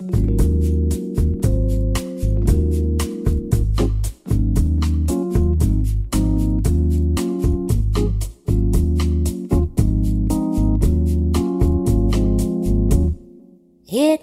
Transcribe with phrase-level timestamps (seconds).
[0.00, 0.06] It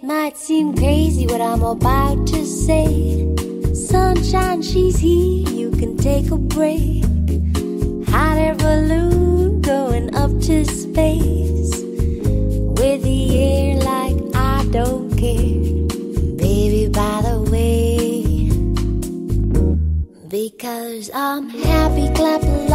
[0.02, 3.36] might seem crazy what I'm about to say.
[3.74, 7.04] Sunshine, she's here, you can take a break.
[8.08, 17.22] Hot air balloon going up to space with the air like I don't baby, by
[17.22, 18.50] the way.
[20.28, 22.75] Because I'm happy, clap.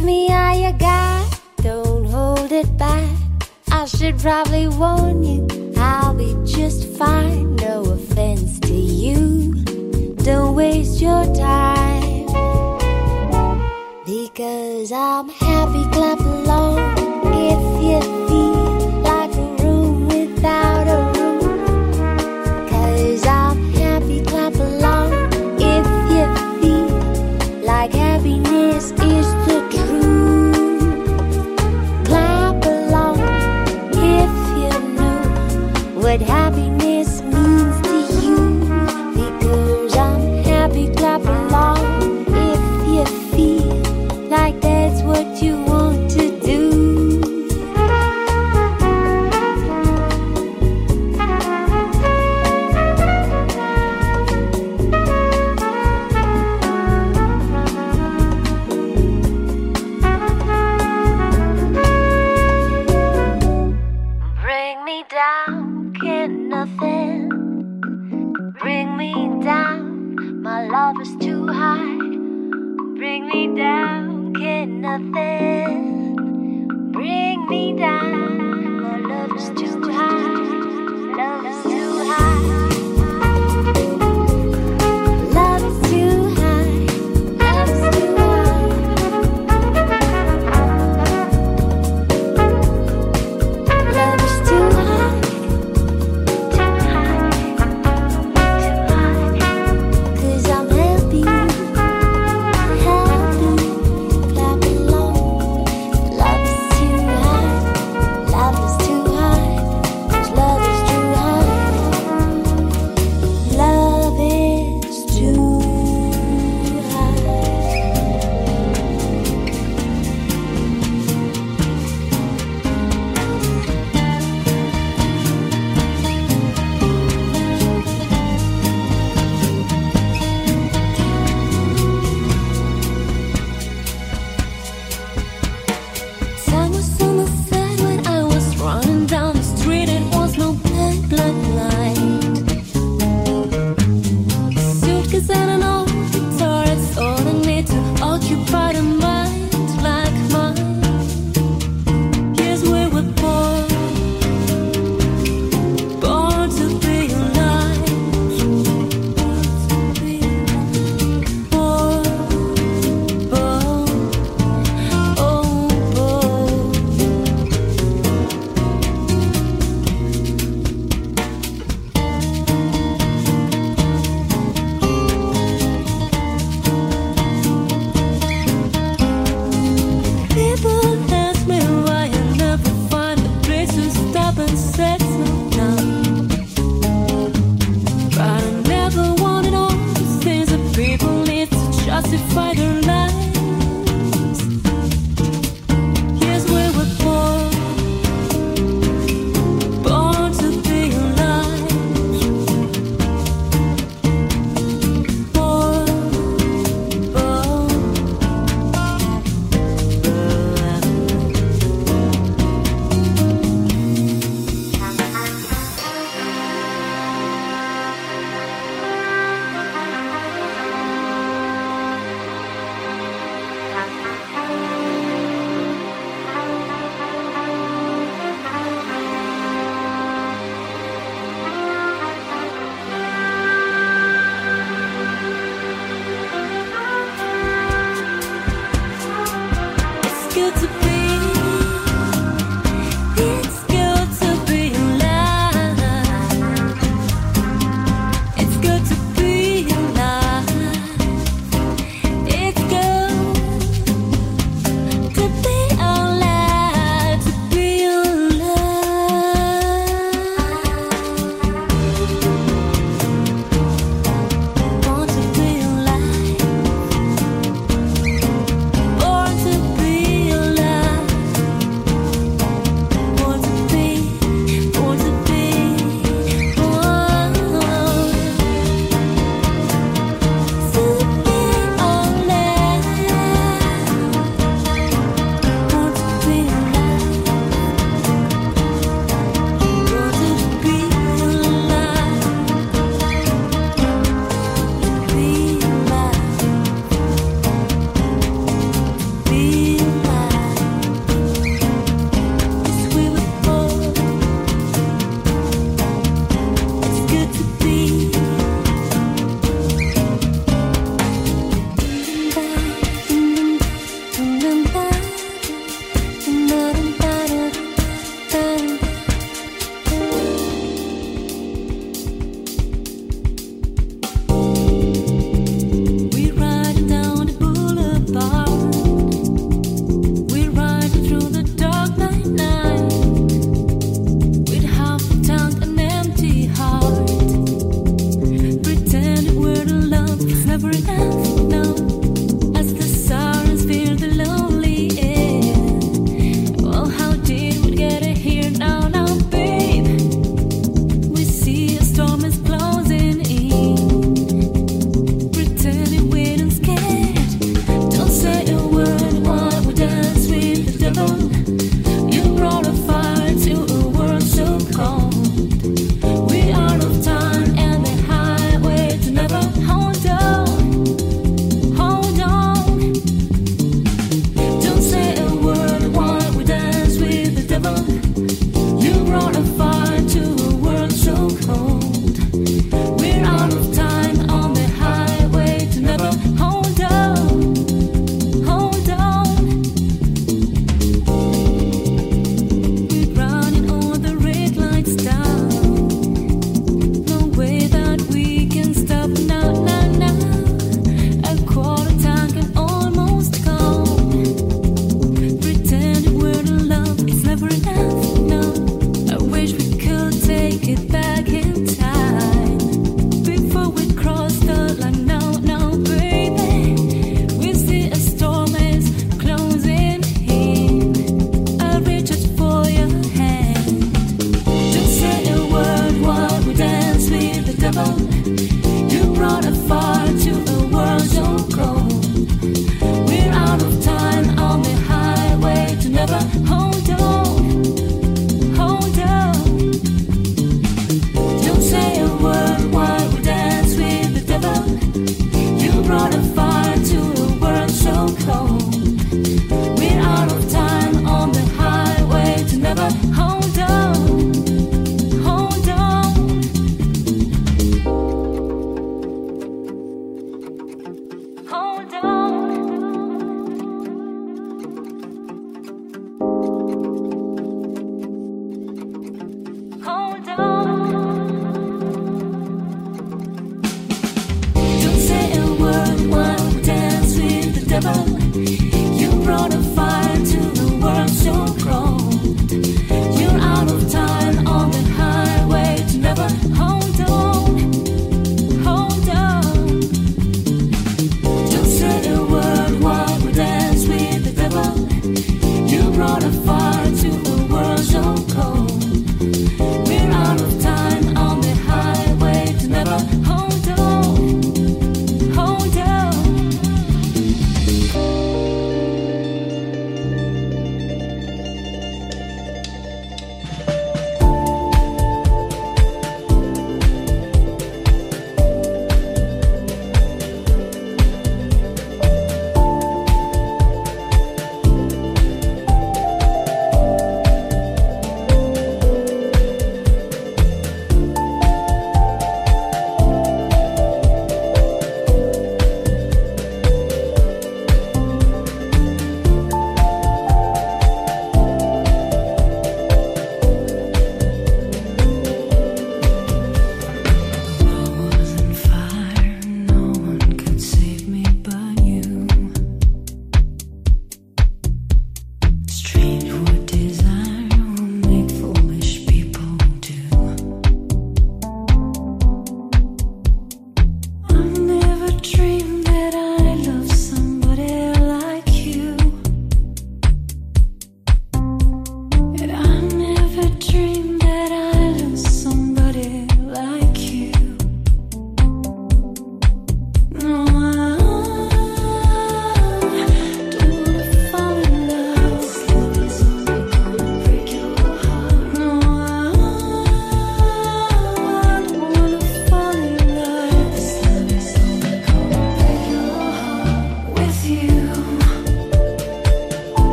[0.00, 0.29] give me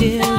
[0.00, 0.33] myself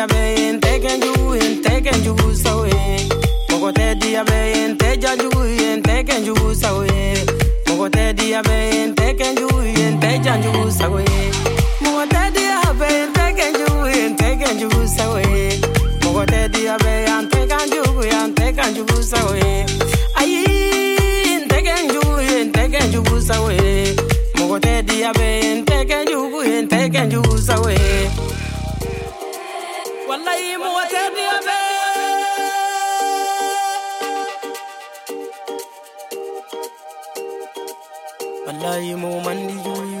[0.00, 1.00] dia beyen te ken
[1.62, 2.02] te ken
[2.64, 3.06] e
[3.50, 7.14] mogo te dia beyen te ja ju yen te ken e
[7.68, 11.30] mogo te dia beyen te ken ju yen te ja e
[11.82, 15.60] mogo te dia beyen te ken ju yen te ken e
[16.02, 18.84] mogo te dia beyen te ken ju yen te ken e
[21.48, 21.88] te ken
[22.52, 22.90] te ken
[23.50, 23.94] e
[24.38, 25.59] mogo te dia beyen
[38.46, 40.00] wallahi mu mandi juyi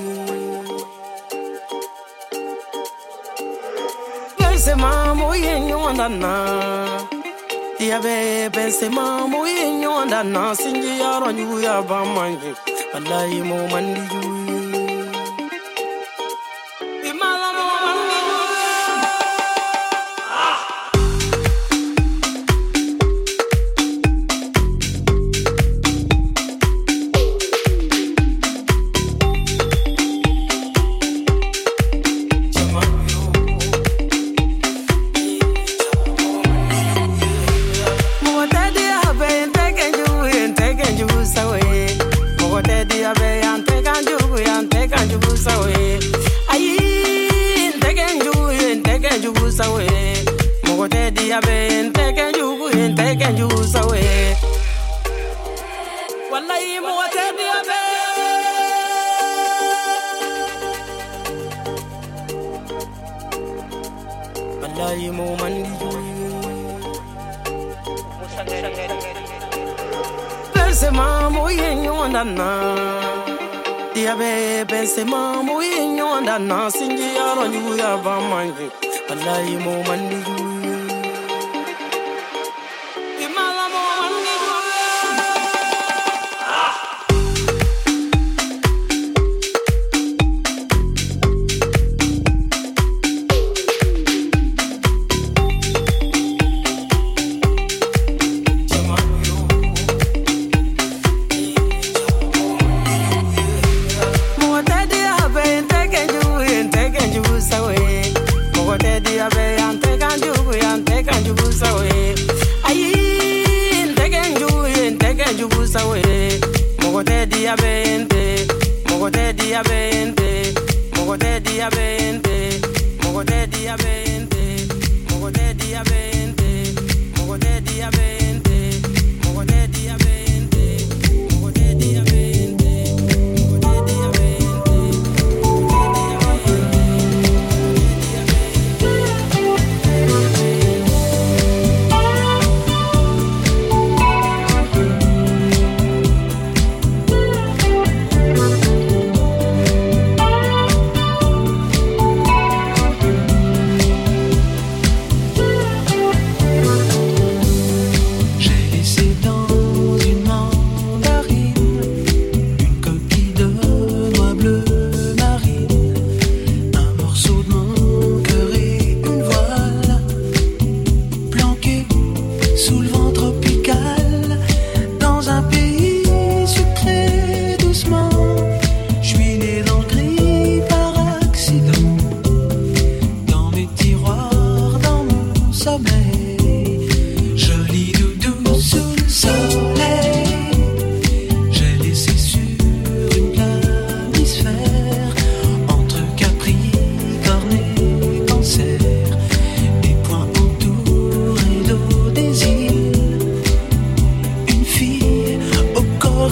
[4.38, 6.32] Pensema moye nyonda na
[7.78, 12.52] Diabe pensema moye nyonda na Sinji yaro nyuya ba manji
[12.94, 14.39] Wallahi mu mandi juyi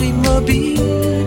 [0.03, 1.18] immobile,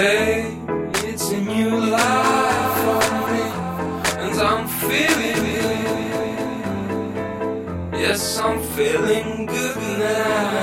[0.00, 3.42] It's a new life for me,
[4.22, 5.88] and I'm feeling it.
[7.98, 10.57] Yes, I'm feeling good now.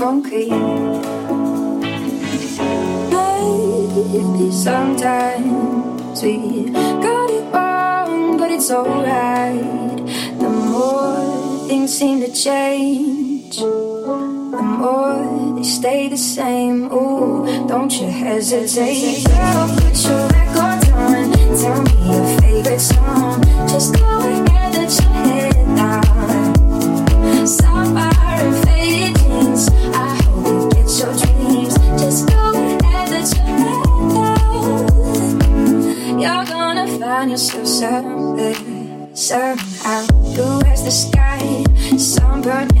[0.00, 0.48] concrete.
[3.12, 9.60] Maybe sometimes we got it wrong, but it's alright.
[10.40, 16.90] The more things seem to change, the more they stay the same.
[16.90, 19.26] Ooh, don't you hesitate.
[19.26, 21.30] Girl, put your record on.
[21.60, 23.42] Tell me your favorite song.
[23.68, 24.39] Just go ahead.
[37.20, 38.54] find yourself someday,
[39.14, 40.06] somehow.
[40.34, 41.64] Blue as the sky,
[41.98, 42.79] sunburned.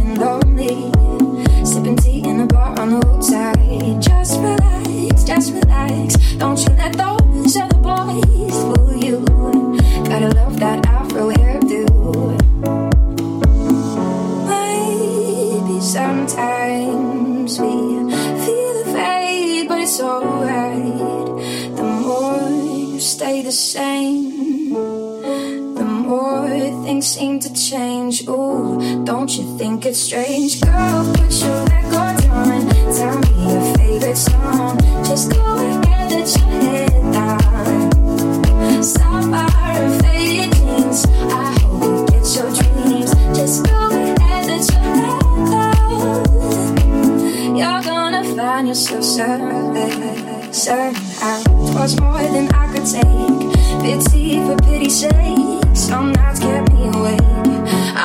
[54.90, 55.60] say.
[55.72, 57.20] Some nights kept me awake.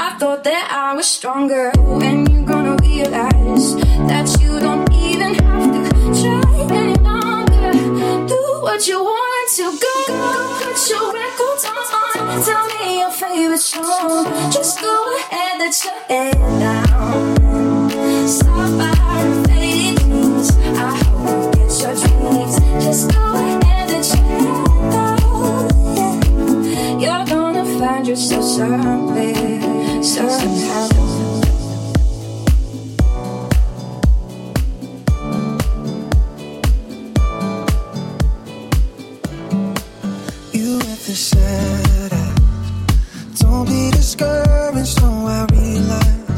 [0.06, 1.72] I thought that I was stronger.
[1.78, 3.76] When you gonna realize
[4.10, 5.82] that you don't even have to
[6.22, 7.72] try any longer?
[8.28, 9.96] Do what you want to go.
[10.08, 12.44] go put your records on.
[12.46, 14.26] Tell me your favorite song.
[14.52, 17.45] Just go ahead, let your head down.
[28.16, 29.34] just so softly,
[30.02, 30.88] somehow.
[40.54, 42.40] You have to set out.
[43.38, 45.02] Don't be discouraged.
[45.02, 46.30] No, I realize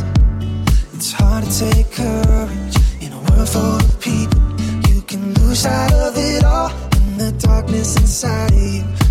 [0.95, 4.41] it's hard to take courage in a world full of people.
[4.89, 9.06] You can lose sight of it all in the darkness inside of you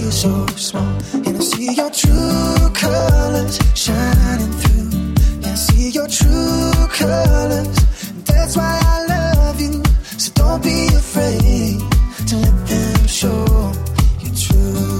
[0.00, 0.92] feel so small.
[1.26, 5.14] And I see your true colors shining through.
[5.40, 7.76] Yeah, I see your true colors.
[8.24, 9.82] That's why I love you.
[10.18, 11.80] So don't be afraid
[12.28, 13.72] to let them show
[14.22, 14.99] your true.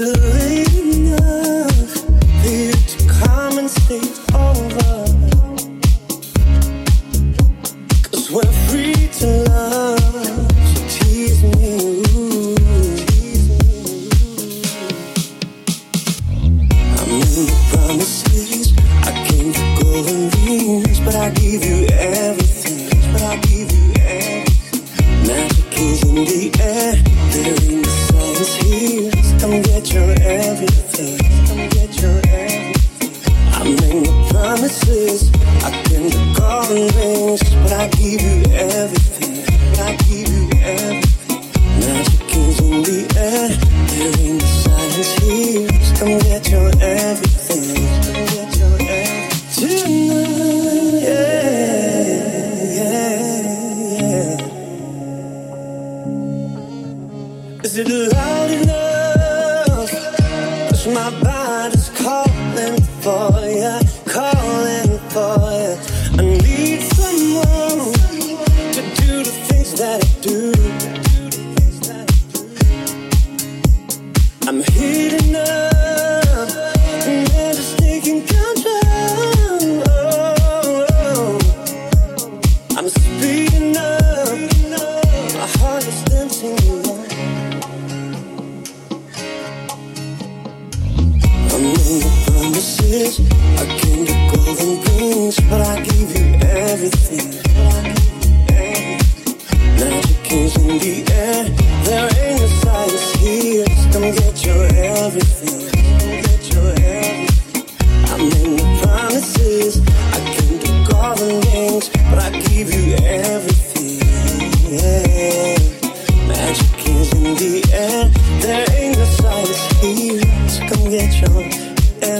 [0.00, 0.29] to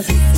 [0.01, 0.30] everything.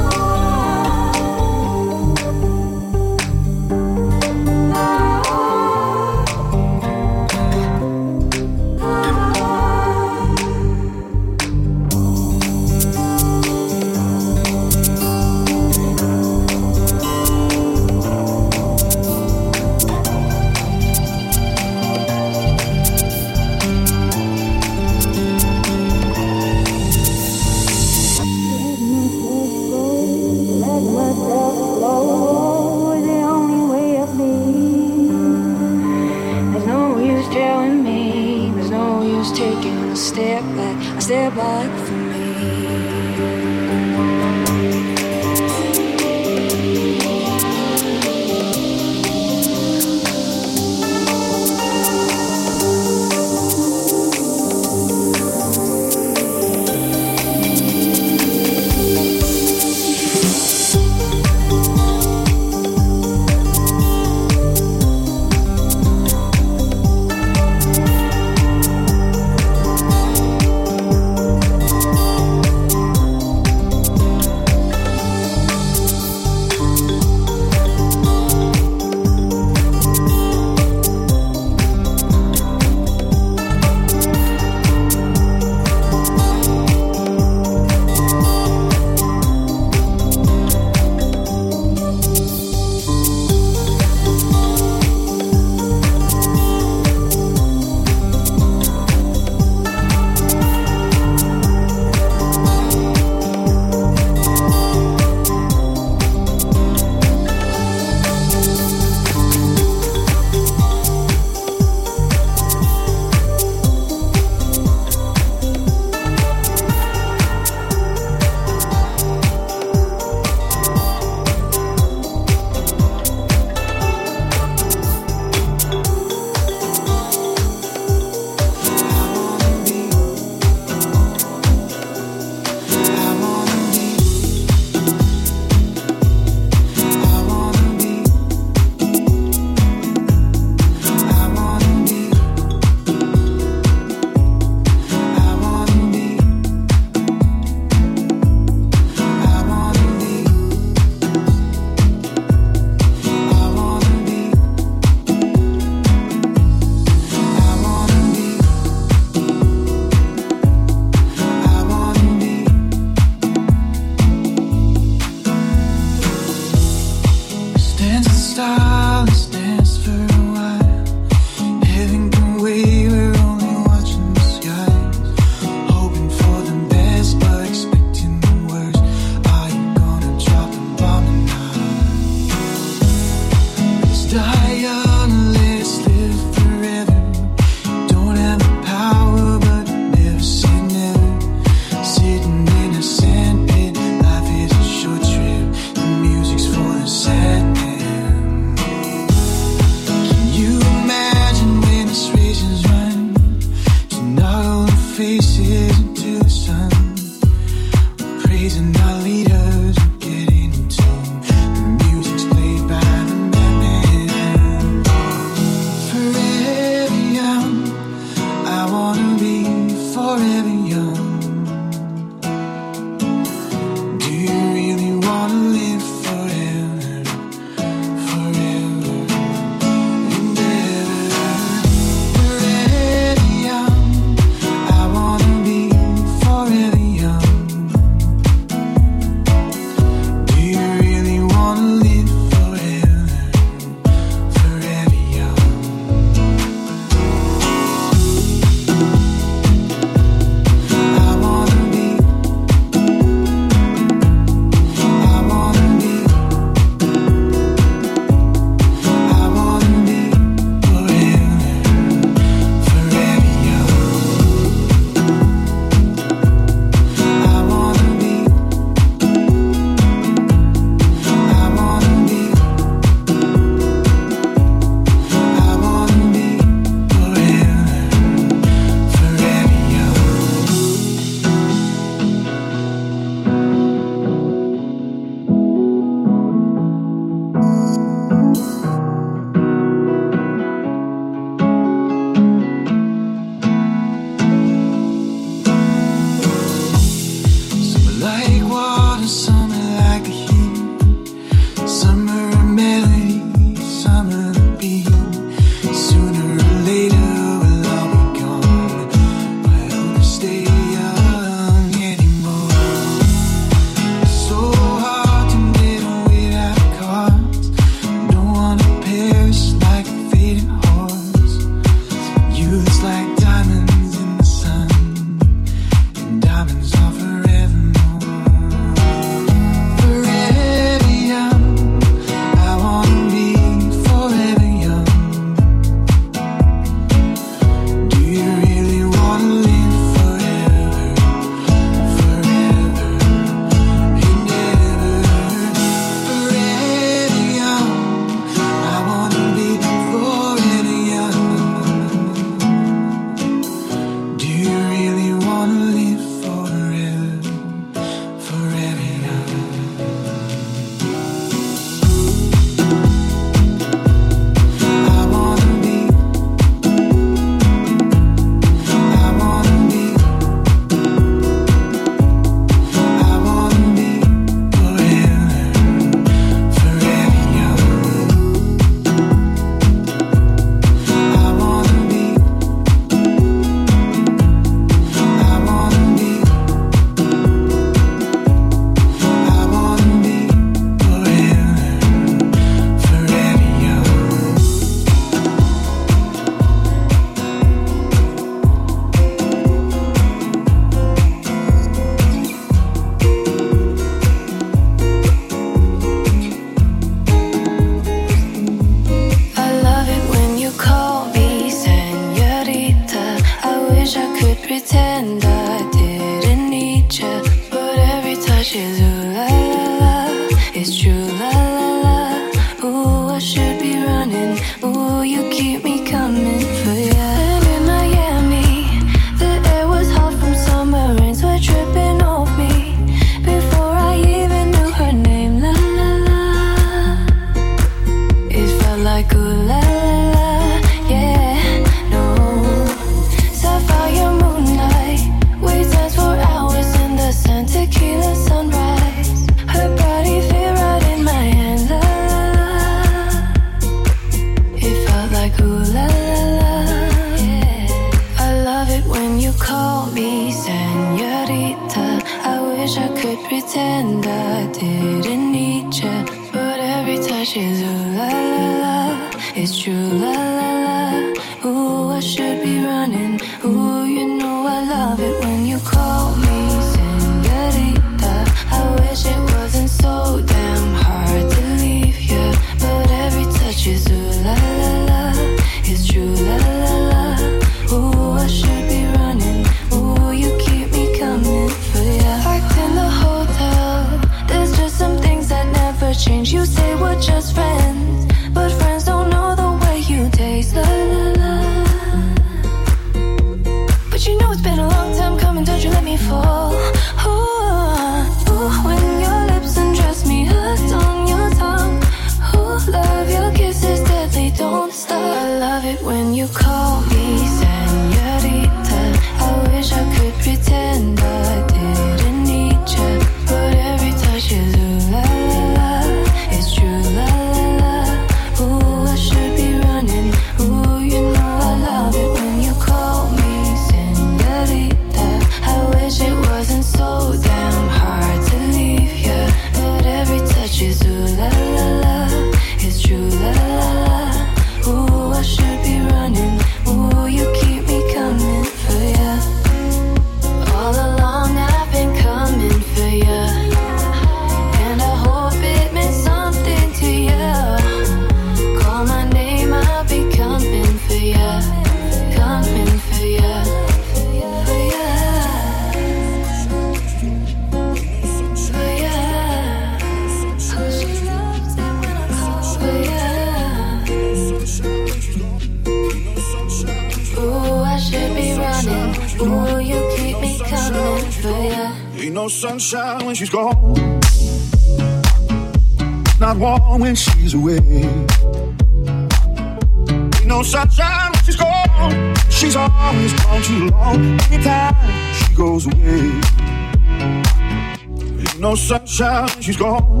[598.96, 600.00] sunshine when she's gone.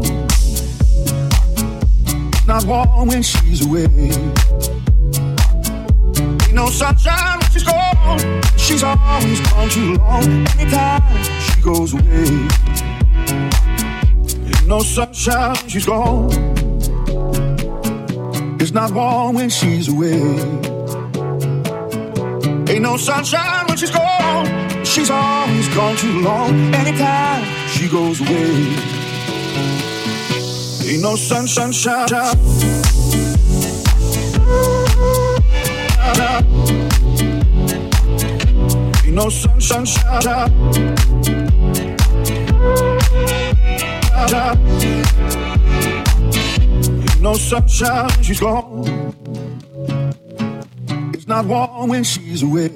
[2.46, 3.84] Not warm when she's away.
[6.44, 8.42] Ain't no sunshine when she's gone.
[8.56, 10.24] She's always gone too long.
[10.56, 12.48] Anytime she goes away.
[14.46, 16.30] Ain't no sunshine when she's gone.
[18.58, 20.22] It's not warm when she's away.
[22.72, 24.84] Ain't no sunshine when she's gone.
[24.84, 26.74] She's always gone too long.
[26.74, 28.96] Anytime she goes away.
[30.88, 32.08] Ain't no sun, sunshine.
[39.04, 40.52] Ain't no sun, sunshine.
[46.88, 49.12] Ain't no sunshine, she's gone.
[51.12, 52.70] It's not warm when she's away.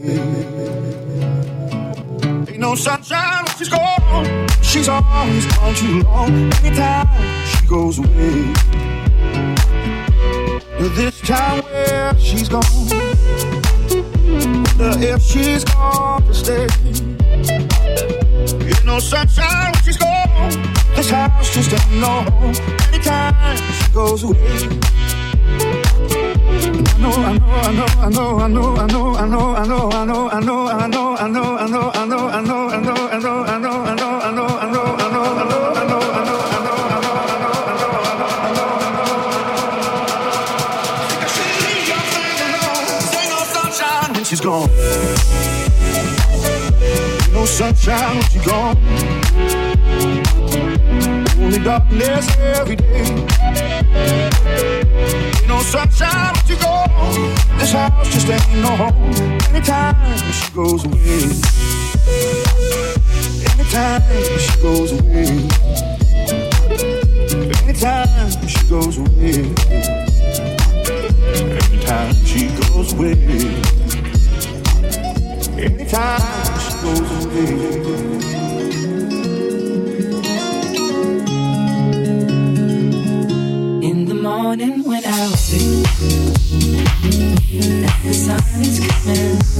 [2.48, 4.49] Ain't no sunshine when she's gone.
[4.70, 6.30] She's always gone too long
[6.62, 7.08] anytime
[7.44, 8.52] she goes away.
[10.94, 12.62] This time where she's gone,
[13.90, 16.68] wonder if she's gone to stay.
[18.64, 22.54] You know, sunshine when she's gone, this house just ain't no home
[22.92, 24.38] anytime she goes away.
[26.92, 30.04] I know, I know, I know, I know, I know, I know, I know, I
[30.04, 33.08] know, I know, I know, I know, I know, I know, I know, I know,
[33.08, 34.09] I know, I know, I know.
[44.40, 44.70] She's gone.
[47.32, 48.76] No sunshine when she's gone.
[51.38, 53.26] Only darkness every day.
[55.02, 56.88] Ain't No sunshine when she's gone.
[57.58, 59.12] This house just ain't no home.
[59.50, 61.22] Anytime she goes away.
[63.52, 64.02] Anytime
[64.38, 65.48] she goes away.
[67.62, 69.54] Anytime she goes away.
[71.66, 73.89] Anytime she goes away.
[75.60, 76.20] Anytime
[76.58, 77.52] she goes away.
[83.82, 85.84] In the morning when I wake
[88.02, 89.59] the sun is coming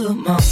[0.00, 0.44] to a moment